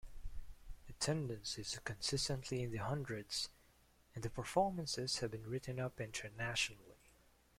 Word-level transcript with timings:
Attendance 0.89 1.59
is 1.59 1.77
consistently 1.83 2.63
in 2.63 2.71
the 2.71 2.77
hundreds, 2.79 3.49
and 4.15 4.23
the 4.23 4.31
performances 4.31 5.19
have 5.19 5.29
been 5.29 5.45
written 5.47 5.79
up 5.79 6.01
internationally. 6.01 6.97